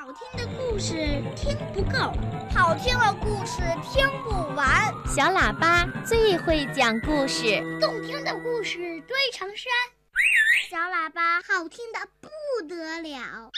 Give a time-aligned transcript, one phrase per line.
[0.00, 0.94] 好听的故事
[1.36, 2.10] 听不够，
[2.54, 4.66] 好听的故事听不完。
[5.06, 9.70] 小喇叭最会讲故事，动听的故事堆成山。
[10.70, 13.50] 小喇叭好听的不得了。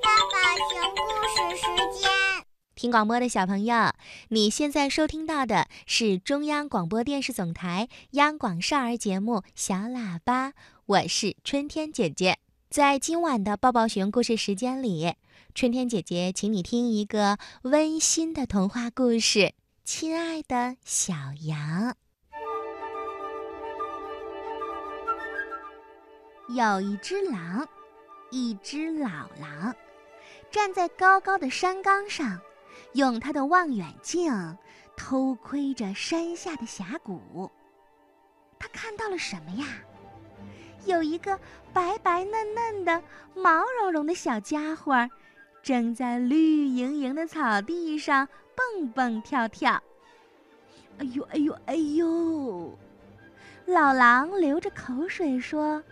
[0.00, 2.08] 爸爸讲故事时间，
[2.76, 3.92] 听广播的小朋友，
[4.28, 10.50] 你现在收听到的是中央广播电视总台央广少儿节目《小喇叭》，
[10.86, 12.38] 我是春天姐姐。
[12.72, 15.14] 在今晚的抱抱熊故事时间里，
[15.54, 19.40] 春天姐姐请你听一个温馨的童话故事
[19.84, 21.12] 《亲爱的小
[21.42, 21.94] 羊》。
[26.48, 27.68] 有一只狼，
[28.30, 29.76] 一只老狼，
[30.50, 32.40] 站在高高的山岗上，
[32.94, 34.56] 用他的望远镜
[34.96, 37.52] 偷窥着山下的峡谷。
[38.58, 39.66] 他看到了什么呀？
[40.86, 41.38] 有一个
[41.72, 43.02] 白白嫩嫩的、
[43.34, 45.08] 毛茸茸的小家伙，
[45.62, 49.82] 正在绿莹莹的草地上蹦蹦跳跳。
[50.98, 52.78] 哎呦哎呦哎呦！
[53.66, 55.82] 老狼流着口水说：“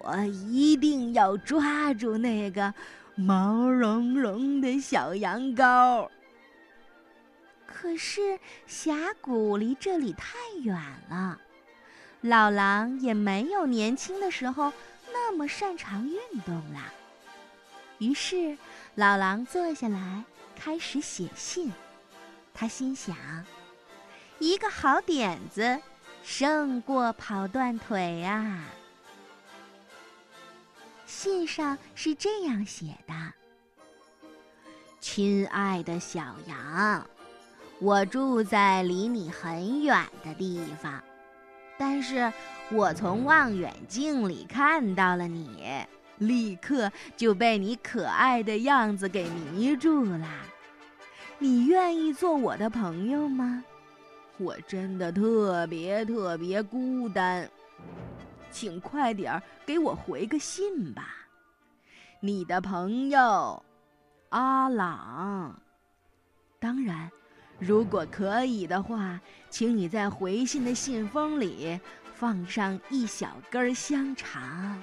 [0.00, 2.72] 我一定要抓住那个
[3.14, 6.08] 毛茸茸的小羊羔。”
[7.66, 10.76] 可是峡谷离这里太远
[11.08, 11.40] 了。
[12.20, 14.72] 老狼也没有年轻的时候
[15.12, 16.92] 那么擅长运动了。
[17.98, 18.58] 于是，
[18.94, 20.24] 老狼坐下来
[20.56, 21.72] 开始写信。
[22.52, 23.16] 他心想
[24.40, 25.80] ：“一个好点子，
[26.24, 28.64] 胜过跑断腿啊！”
[31.06, 33.14] 信上是这样写的
[35.00, 37.08] ：“亲爱的小羊，
[37.80, 41.00] 我住在离你很远的地方。”
[41.78, 42.32] 但是
[42.70, 45.64] 我从望远镜里看到了你，
[46.18, 50.28] 立刻就被你可爱的样子给迷住了。
[51.38, 53.62] 你愿意做我的朋友吗？
[54.38, 57.48] 我真的特别特别孤单，
[58.50, 61.14] 请快点儿给我回个信吧。
[62.20, 63.62] 你的朋友，
[64.30, 65.60] 阿朗。
[66.58, 67.10] 当然。
[67.58, 69.20] 如果可以的话，
[69.50, 71.78] 请你在回信的信封里
[72.14, 74.80] 放上一小根香肠。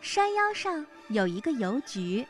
[0.00, 2.26] 山腰上有一个邮局，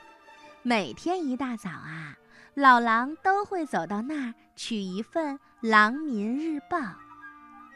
[0.62, 2.16] 每天一大早啊，
[2.54, 6.78] 老狼都会走到那儿取一份《狼民日报》，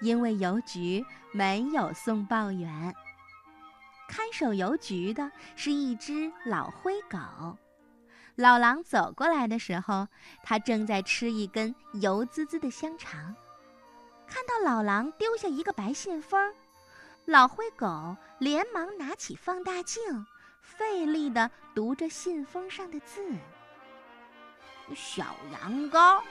[0.00, 2.92] 因为邮局没有送报员。
[4.08, 7.56] 看守邮局的是一只老灰狗。
[8.36, 10.08] 老狼走过来的时候，
[10.42, 13.34] 他正在吃一根油滋滋的香肠。
[14.26, 16.54] 看到老狼丢下一个白信封，
[17.26, 20.26] 老灰狗连忙拿起放大镜，
[20.62, 23.20] 费力地读着信封上的字
[24.96, 26.22] ：“小羊羔，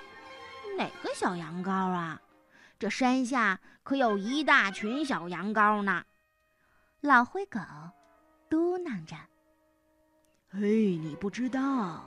[0.78, 2.20] 哪个小羊羔啊？
[2.80, 6.04] 这山下可有一大群小羊羔呢。”
[7.02, 7.60] 老灰狗
[8.50, 9.16] 嘟囔着。
[10.54, 12.04] 嘿，你不知道，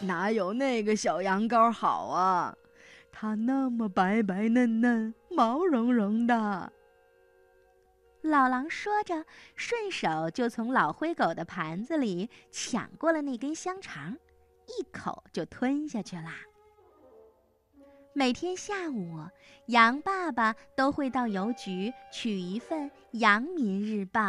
[0.00, 2.54] 哪有那个小羊羔好啊？
[3.10, 6.70] 它那么白白嫩嫩、毛茸茸的。
[8.20, 9.24] 老狼说着，
[9.56, 14.14] 顺手就从老灰狗的盘子里抢过了那根香肠，
[14.66, 16.34] 一口就吞下去啦。
[18.12, 19.20] 每天下午，
[19.68, 24.20] 羊爸爸都会到邮局取一份《羊民日报》。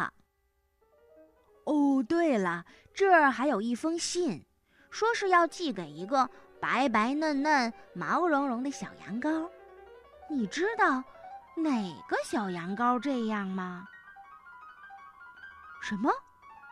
[1.65, 4.43] 哦，对了，这儿还有一封信，
[4.89, 6.29] 说是要寄给一个
[6.59, 9.49] 白白嫩嫩、毛茸茸的小羊羔。
[10.29, 11.03] 你知道
[11.55, 11.71] 哪
[12.07, 13.87] 个小羊羔这样吗？
[15.81, 16.11] 什么？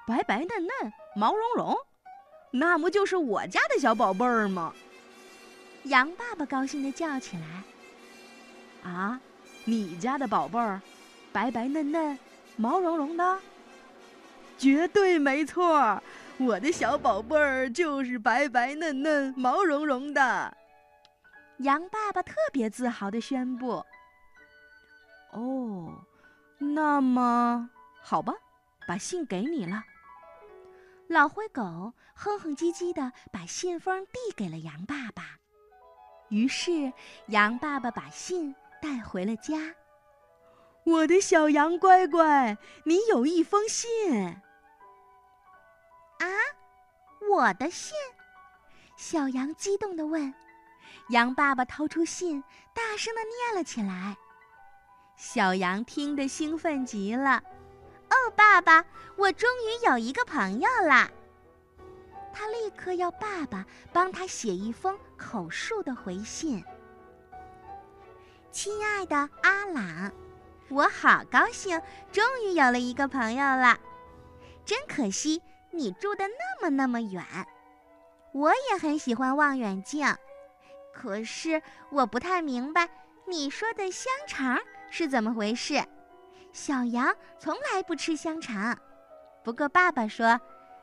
[0.08, 1.76] 白白嫩嫩、毛茸茸？
[2.52, 4.74] 那不就是我家的小宝贝儿吗？
[5.84, 7.64] 羊爸爸高兴地叫起来
[8.84, 9.20] ：“啊，
[9.66, 10.82] 你家的宝贝儿，
[11.32, 12.18] 白白嫩嫩、
[12.56, 13.40] 毛茸茸的？”
[14.60, 16.04] 绝对没错，
[16.38, 20.58] 我的小宝贝儿就是白白嫩嫩、毛茸茸的。
[21.60, 23.84] 羊爸爸特别自豪地宣布
[25.32, 26.06] ：“哦，
[26.58, 27.70] 那么
[28.02, 28.34] 好吧，
[28.86, 29.82] 把信给你了。”
[31.08, 35.24] 老灰狗哼哼唧唧地把信封递给了羊爸爸，
[36.28, 36.92] 于是
[37.28, 39.74] 羊爸爸把信带回了家。
[40.86, 44.36] 我的小羊乖乖，你有一封信。
[46.20, 46.28] 啊，
[47.30, 47.96] 我的信！
[48.96, 50.34] 小羊激动地问。
[51.10, 52.44] 羊爸爸掏出信，
[52.74, 54.16] 大声地念了起来。
[55.16, 57.42] 小羊听得兴奋极了。
[58.10, 58.86] 哦，爸爸，
[59.16, 61.10] 我终于有一个朋友啦！
[62.34, 66.64] 他立刻要爸爸帮他写一封口述的回信。
[68.52, 70.12] 亲爱的阿朗，
[70.70, 71.80] 我好高兴，
[72.12, 73.78] 终于有了一个朋友了。
[74.66, 75.42] 真可惜
[75.80, 77.24] 你住的那么那么远。
[78.34, 80.06] 我也很喜欢望远镜，
[80.94, 82.90] 可是我不太明白
[83.26, 84.60] 你说的香肠
[84.92, 85.82] 是怎么回事。
[86.52, 88.78] 小羊从来不吃香肠，
[89.42, 90.38] 不过爸爸说，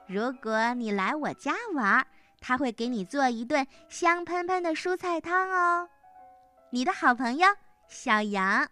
[0.07, 2.07] 如果你来我家玩，
[2.41, 5.89] 他会给你做一顿香喷喷的蔬菜汤哦。
[6.71, 7.47] 你的好朋友
[7.87, 8.67] 小羊。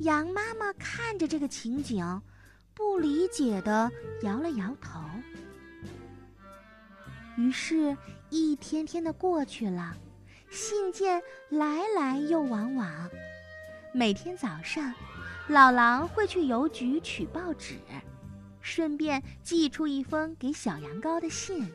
[0.00, 2.04] 羊妈妈看着这个情景，
[2.74, 3.90] 不理解的
[4.22, 5.00] 摇了摇头。
[7.36, 7.96] 于是，
[8.28, 9.96] 一天天的过去了，
[10.50, 13.10] 信件来来又往往。
[13.92, 14.92] 每天早上，
[15.48, 17.76] 老狼会去邮局取报纸，
[18.60, 21.66] 顺便寄出一封给小羊羔的信；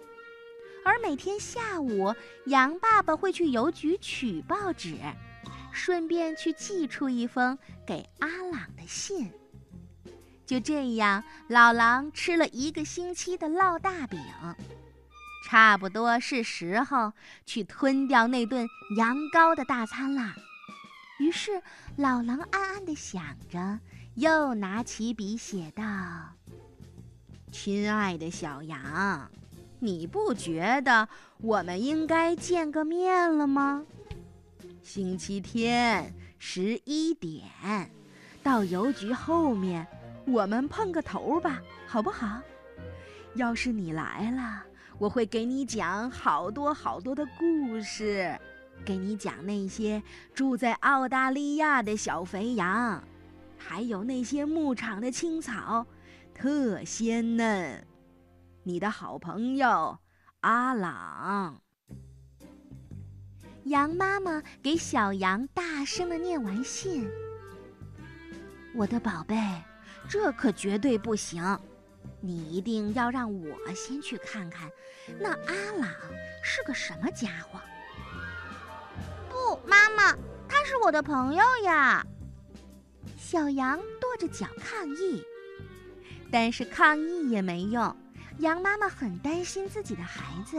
[0.84, 2.14] 而每天下午，
[2.46, 4.98] 羊爸爸会去邮局取报纸，
[5.72, 9.32] 顺便去寄出一封给阿朗的信。
[10.46, 14.20] 就这样，老狼吃了一个星期的烙大饼。
[15.48, 17.14] 差不多是时候
[17.46, 20.34] 去吞掉那顿羊羔的大餐了。
[21.20, 21.62] 于是
[21.98, 23.80] 老狼暗暗地想着，
[24.16, 25.84] 又拿起笔写道
[27.54, 29.30] ：“亲爱的小羊，
[29.80, 31.08] 你不觉得
[31.38, 33.84] 我们应该见个面了吗？
[34.84, 37.44] 星期天十一点，
[38.44, 39.88] 到邮局后面，
[40.28, 42.42] 我们碰个头吧，好不好？
[43.36, 44.64] 要是你来了。”
[44.98, 48.34] 我会给你讲好多好多的故事，
[48.86, 50.02] 给你讲那些
[50.34, 53.04] 住在澳大利亚的小肥羊，
[53.58, 55.86] 还有那些牧场的青草，
[56.34, 57.86] 特鲜嫩。
[58.64, 60.00] 你的好朋友
[60.40, 61.60] 阿朗。
[63.66, 67.06] 羊妈妈给小羊大声的念完信
[68.74, 69.36] ：“我的宝贝，
[70.08, 71.44] 这可绝对不行。”
[72.22, 74.70] 你一定要让我先去看看，
[75.20, 75.90] 那阿朗
[76.44, 77.60] 是个什么家伙？
[79.30, 80.12] 不，妈妈，
[80.48, 82.04] 他是我的朋友呀！
[83.18, 85.24] 小羊跺着脚抗议，
[86.32, 87.96] 但是抗议也没用。
[88.40, 90.58] 羊妈妈很担心自己的孩子，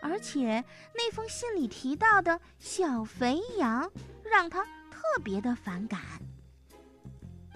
[0.00, 0.64] 而且
[0.94, 3.90] 那封信里提到的小肥羊
[4.24, 6.00] 让她特别的反感。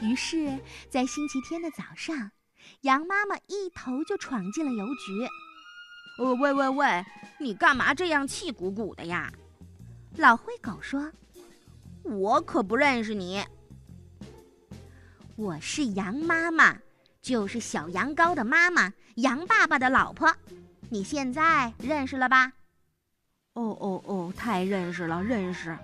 [0.01, 0.59] 于是，
[0.89, 2.31] 在星期天的早上。
[2.83, 5.27] 羊妈妈一头就闯进了邮局。
[6.19, 7.05] 哦，喂喂喂，
[7.39, 9.33] 你干嘛这样气鼓鼓的呀？
[10.17, 11.11] 老灰狗说
[12.05, 13.43] ：“我可不认识你。
[15.37, 16.77] 我是羊妈妈，
[17.23, 20.35] 就是小羊羔的妈妈，羊爸爸的老婆。
[20.91, 22.53] 你现在认识了吧
[23.55, 25.77] ？”“哦哦哦，太认识了，认识。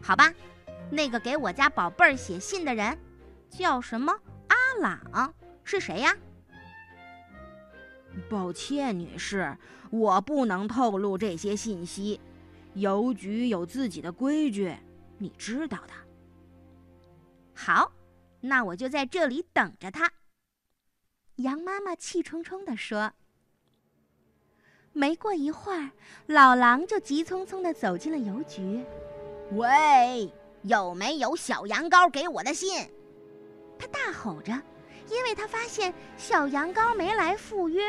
[0.00, 0.32] 好吧，
[0.90, 2.96] 那个给我家宝贝儿写信的人
[3.56, 4.12] 叫什么？
[4.48, 6.14] 阿朗。”是谁呀？
[8.30, 9.56] 抱歉，女士，
[9.90, 12.20] 我不能透露这些信息。
[12.74, 14.76] 邮局有自己的规矩，
[15.18, 15.92] 你知道的。
[17.54, 17.90] 好，
[18.40, 20.12] 那我就在这里等着他。
[21.36, 23.12] 羊妈妈气冲冲地说。
[24.92, 25.90] 没过一会儿，
[26.26, 28.84] 老狼就急匆匆地走进了邮局。
[29.52, 30.32] 喂，
[30.62, 32.90] 有没有小羊羔给我的信？
[33.78, 34.52] 他大吼着。
[35.08, 37.80] 因为他发现小羊羔没来赴约，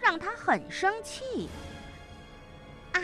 [0.00, 1.48] 让他很生气。
[2.92, 3.00] 啊，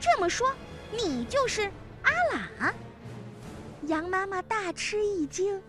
[0.00, 0.50] 这么说，
[0.90, 1.70] 你就是
[2.02, 2.74] 阿朗？
[3.82, 5.62] 羊妈妈大吃一惊。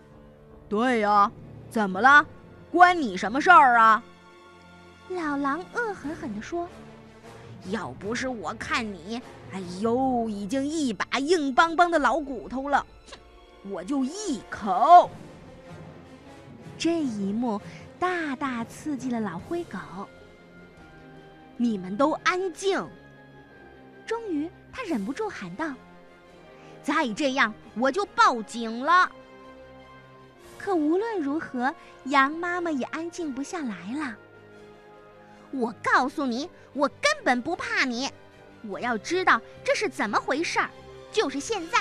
[0.68, 1.30] 对呀，
[1.70, 2.26] 怎么了？
[2.72, 4.02] 关你什么事儿啊？
[5.10, 6.68] 老狼恶狠狠地说
[7.70, 9.22] ：“要不是我看你，
[9.52, 12.84] 哎呦，已经一把硬邦邦的老骨头了，
[13.62, 15.08] 哼，我就一口。”
[16.78, 17.60] 这一幕
[17.98, 19.78] 大大刺激了老灰狗。
[21.56, 22.88] 你们都安静！
[24.06, 25.74] 终于，他忍不住喊道
[26.84, 29.10] ：“再这样，我就报警了！”
[30.56, 34.16] 可无论如何，羊妈妈也安静不下来了。
[35.50, 38.08] 我告诉你，我根本不怕你！
[38.62, 40.70] 我要知道这是怎么回事儿，
[41.10, 41.78] 就是现在！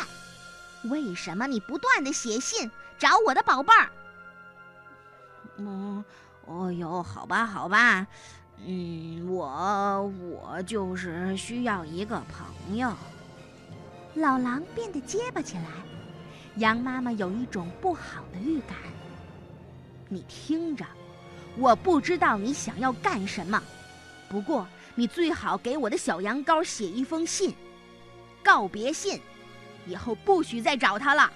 [0.89, 3.89] 为什么你不断的写信找我的宝贝儿？
[5.57, 6.03] 嗯，
[6.45, 8.05] 哦哟，好吧，好吧，
[8.65, 12.91] 嗯，我我就是需要一个朋友。
[14.15, 15.65] 老狼变得结巴起来，
[16.55, 18.77] 羊妈妈有一种不好的预感。
[20.09, 20.85] 你听着，
[21.57, 23.61] 我不知道你想要干什么，
[24.29, 27.53] 不过你最好给我的小羊羔写一封信，
[28.43, 29.21] 告别信，
[29.85, 31.31] 以后不许再找他了。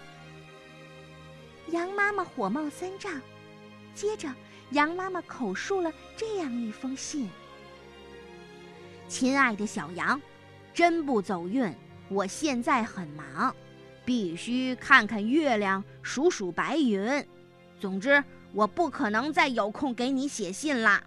[1.68, 3.12] 羊妈妈火冒三丈，
[3.94, 4.28] 接着
[4.72, 7.30] 羊妈妈口述了这样一封信
[9.08, 10.20] ：“亲爱的小羊，
[10.74, 11.74] 真不走运，
[12.10, 13.56] 我现在很忙，
[14.06, 17.26] 必须看看月亮，数数白云。
[17.80, 21.04] 总之，我不可能再有空给你写信啦。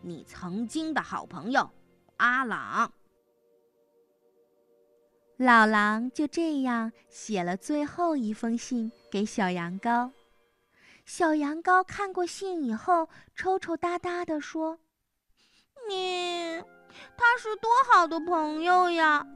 [0.00, 1.70] 你曾经的好朋友，
[2.18, 2.92] 阿朗。”
[5.38, 10.10] 老狼就这样写了最后一封信给小羊羔。
[11.04, 14.78] 小羊羔看过信以后，抽抽搭搭地说
[15.88, 16.62] ：“你，
[17.16, 19.26] 他是多好的朋友呀！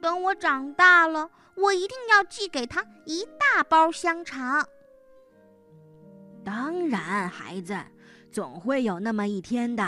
[0.00, 4.66] 等我长大了，我一定要寄给他一大包香肠。”
[6.44, 7.76] 当然，孩子，
[8.30, 9.84] 总会有那么一天的。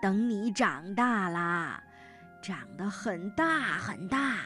[0.00, 1.82] 等你长大啦，
[2.42, 4.36] 长得很大很大。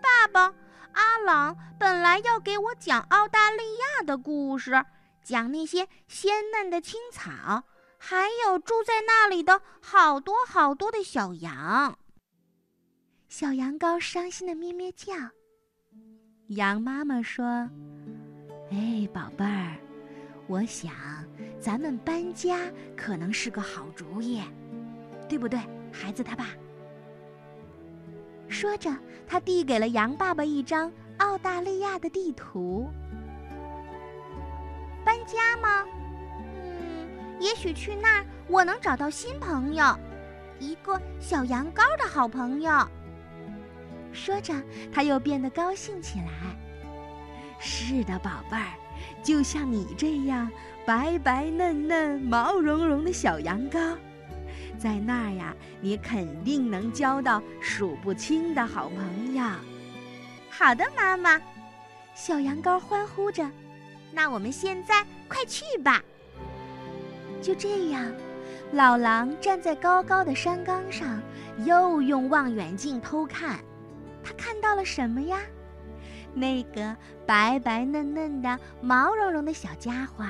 [0.00, 0.54] 爸爸，
[0.94, 4.84] 阿朗本来要给我讲澳大利亚的故事，
[5.22, 7.64] 讲那些鲜嫩的青草，
[7.98, 11.98] 还有住在那里的好多好多的小羊。
[13.28, 15.12] 小羊羔伤心的咩咩叫。
[16.48, 17.68] 羊妈妈说
[18.70, 19.76] ：“哎，宝贝儿，
[20.46, 20.92] 我想
[21.58, 24.42] 咱们搬家可能是个好主意，
[25.28, 25.58] 对不对，
[25.90, 26.46] 孩子他爸？”
[28.54, 28.88] 说着，
[29.26, 32.88] 他递给了羊爸爸一张澳大利亚的地图。
[35.04, 35.84] 搬家吗？
[36.62, 37.08] 嗯，
[37.40, 39.84] 也许去那儿我能找到新朋友，
[40.60, 42.72] 一个小羊羔的好朋友。
[44.12, 44.54] 说着，
[44.92, 46.56] 他又变得高兴起来。
[47.58, 48.72] 是的，宝贝儿，
[49.20, 50.48] 就像你这样
[50.86, 53.96] 白白嫩嫩、毛茸茸的小羊羔。
[54.78, 59.44] 在那儿呀，你肯定能交到数不清的好朋友。
[60.50, 61.40] 好的，妈妈，
[62.14, 63.50] 小羊羔欢呼着。
[64.12, 66.02] 那我们现在快去吧。
[67.42, 68.12] 就这样，
[68.72, 71.20] 老狼站在高高的山岗上，
[71.64, 73.58] 又用望远镜偷看。
[74.22, 75.38] 他看到了什么呀？
[76.32, 80.24] 那个白白嫩嫩的、毛茸茸的小家伙。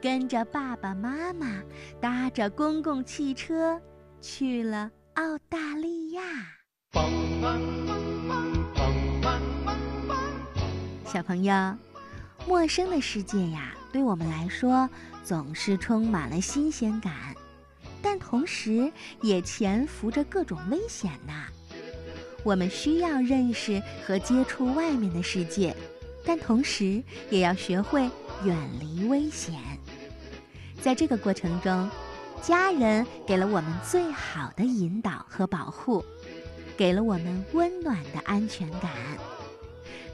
[0.00, 1.62] 跟着爸爸妈妈，
[2.00, 3.80] 搭着公共汽车，
[4.20, 6.22] 去了澳大利亚。
[11.04, 11.74] 小朋友，
[12.46, 14.88] 陌生的世界呀，对我们来说
[15.24, 17.34] 总是充满了新鲜感，
[18.02, 21.46] 但同时也潜伏着各种危险呐。
[22.44, 25.74] 我们需要认识和接触外面的世界，
[26.24, 28.08] 但同时也要学会
[28.44, 29.58] 远离危险。
[30.86, 31.90] 在这个过程中，
[32.40, 36.04] 家人给了我们最好的引导和保护，
[36.76, 38.92] 给了我们温暖的安全感。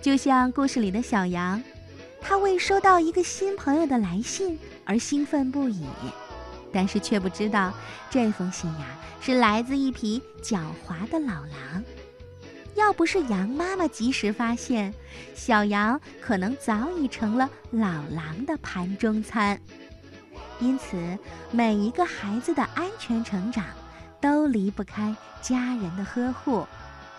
[0.00, 1.62] 就像故事里的小羊，
[2.22, 5.84] 它为收到一个新朋友的来信而兴奋不已，
[6.72, 7.74] 但是却不知道
[8.08, 11.84] 这封信呀是来自一匹狡猾的老狼。
[12.76, 14.94] 要不是羊妈妈及时发现，
[15.34, 19.60] 小羊可能早已成了老狼的盘中餐。
[20.62, 21.18] 因此，
[21.50, 23.64] 每一个孩子的安全成长，
[24.20, 26.64] 都离不开家人的呵护。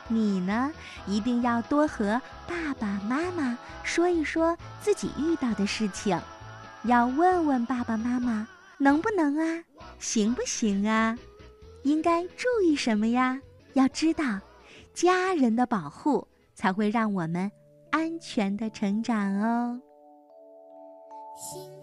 [0.07, 0.71] 你呢，
[1.05, 6.17] 一定要多和爸爸妈妈说一说自己遇到的事情，
[6.83, 8.47] 要问问爸爸妈妈
[8.77, 9.63] 能不能啊，
[9.99, 11.17] 行不行啊，
[11.83, 13.41] 应该注意什么呀？
[13.73, 14.39] 要知道，
[14.93, 17.51] 家人的保护才会让我们
[17.91, 19.81] 安全的成长哦。
[21.35, 21.82] 心。